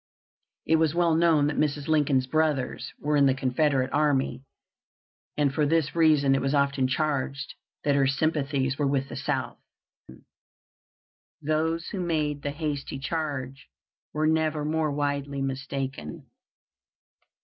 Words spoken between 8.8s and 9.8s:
with the South.